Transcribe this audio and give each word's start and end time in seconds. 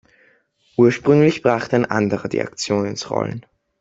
Ursprünglich 0.77 1.43
brachte 1.43 1.75
ein 1.75 1.85
anderer 1.85 2.27
die 2.27 2.41
Aktion 2.41 2.87
ins 2.87 3.11
Rollen. 3.11 3.45